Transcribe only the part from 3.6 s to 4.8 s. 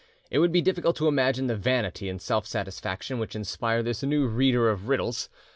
this new reader